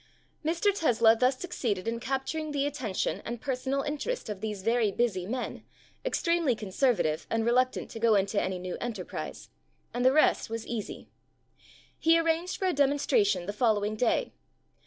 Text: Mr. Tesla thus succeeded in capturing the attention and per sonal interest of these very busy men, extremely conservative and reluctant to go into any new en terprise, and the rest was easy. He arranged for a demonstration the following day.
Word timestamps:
Mr. 0.43 0.73
Tesla 0.73 1.15
thus 1.15 1.37
succeeded 1.39 1.87
in 1.87 1.99
capturing 1.99 2.53
the 2.53 2.65
attention 2.65 3.21
and 3.23 3.39
per 3.39 3.51
sonal 3.53 3.87
interest 3.87 4.29
of 4.29 4.41
these 4.41 4.63
very 4.63 4.91
busy 4.91 5.27
men, 5.27 5.63
extremely 6.03 6.55
conservative 6.55 7.27
and 7.29 7.45
reluctant 7.45 7.87
to 7.91 7.99
go 7.99 8.15
into 8.15 8.41
any 8.41 8.57
new 8.57 8.75
en 8.81 8.93
terprise, 8.93 9.49
and 9.93 10.03
the 10.03 10.11
rest 10.11 10.49
was 10.49 10.65
easy. 10.65 11.07
He 11.99 12.17
arranged 12.17 12.57
for 12.57 12.65
a 12.65 12.73
demonstration 12.73 13.45
the 13.45 13.53
following 13.53 13.95
day. 13.95 14.31